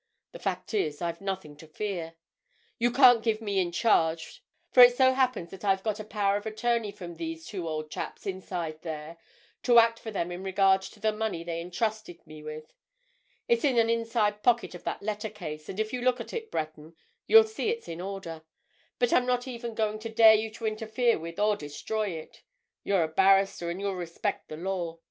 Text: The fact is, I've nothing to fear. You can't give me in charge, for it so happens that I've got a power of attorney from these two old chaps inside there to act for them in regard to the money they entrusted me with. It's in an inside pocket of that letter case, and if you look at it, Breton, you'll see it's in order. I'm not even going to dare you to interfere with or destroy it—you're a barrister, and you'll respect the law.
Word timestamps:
The 0.31 0.39
fact 0.39 0.73
is, 0.73 0.99
I've 0.99 1.21
nothing 1.21 1.55
to 1.57 1.67
fear. 1.67 2.15
You 2.79 2.89
can't 2.89 3.21
give 3.23 3.39
me 3.39 3.59
in 3.59 3.71
charge, 3.71 4.43
for 4.71 4.81
it 4.81 4.97
so 4.97 5.13
happens 5.13 5.51
that 5.51 5.63
I've 5.63 5.83
got 5.83 5.99
a 5.99 6.03
power 6.03 6.37
of 6.37 6.47
attorney 6.47 6.91
from 6.91 7.13
these 7.17 7.45
two 7.45 7.67
old 7.67 7.91
chaps 7.91 8.25
inside 8.25 8.81
there 8.81 9.17
to 9.61 9.77
act 9.77 9.99
for 9.99 10.09
them 10.09 10.31
in 10.31 10.41
regard 10.41 10.81
to 10.81 10.99
the 10.99 11.11
money 11.13 11.43
they 11.43 11.61
entrusted 11.61 12.25
me 12.25 12.41
with. 12.41 12.73
It's 13.47 13.63
in 13.63 13.77
an 13.77 13.91
inside 13.91 14.41
pocket 14.41 14.73
of 14.73 14.83
that 14.85 15.03
letter 15.03 15.29
case, 15.29 15.69
and 15.69 15.79
if 15.79 15.93
you 15.93 16.01
look 16.01 16.19
at 16.19 16.33
it, 16.33 16.49
Breton, 16.49 16.95
you'll 17.27 17.43
see 17.43 17.69
it's 17.69 17.87
in 17.87 18.01
order. 18.01 18.41
I'm 18.99 19.27
not 19.27 19.47
even 19.47 19.75
going 19.75 19.99
to 19.99 20.09
dare 20.09 20.33
you 20.33 20.49
to 20.53 20.65
interfere 20.65 21.19
with 21.19 21.37
or 21.37 21.55
destroy 21.55 22.07
it—you're 22.09 23.03
a 23.03 23.07
barrister, 23.07 23.69
and 23.69 23.79
you'll 23.79 23.93
respect 23.95 24.49
the 24.49 24.57
law. 24.57 24.97